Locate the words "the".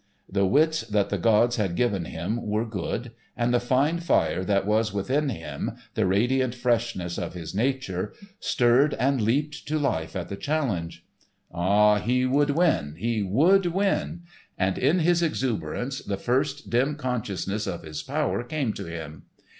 0.27-0.47, 1.09-1.19, 3.53-3.59, 5.93-6.07, 10.29-10.35, 16.01-16.17